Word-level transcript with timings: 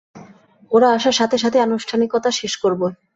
ওরা 0.71 0.87
আসার 0.95 1.15
সাথে 1.19 1.35
সাথেই 1.37 1.65
আনুষ্ঠানিকতা 1.67 2.29
শেষ 2.31 2.53
করবে। 2.63 2.87